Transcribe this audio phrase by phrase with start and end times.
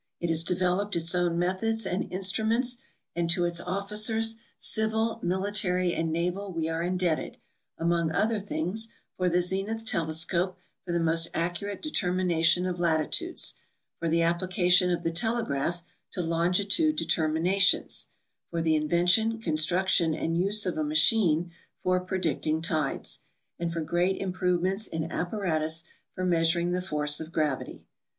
[0.19, 2.77] It has developed its own methods and instruments,
[3.15, 7.37] and to its officers, civil, militar}', and naval, we are indebted,
[7.77, 13.53] among other things, for the zenith telescope for the most accurate deter mination of latitudes;
[13.99, 18.07] for the application of the telegraph to longitude determinations;
[18.49, 21.51] for the invention, construction, and use of a machine
[21.83, 23.19] for predicting tides,
[23.59, 25.83] and for great improvements in apparatus
[26.15, 27.85] for measuring the force of gravity.